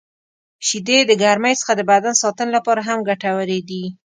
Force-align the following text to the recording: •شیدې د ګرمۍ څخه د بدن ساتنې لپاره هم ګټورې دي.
•شیدې 0.67 0.99
د 1.05 1.11
ګرمۍ 1.23 1.53
څخه 1.61 1.73
د 1.75 1.81
بدن 1.91 2.13
ساتنې 2.21 2.51
لپاره 2.57 2.81
هم 2.87 2.99
ګټورې 3.09 3.59
دي. 3.69 3.83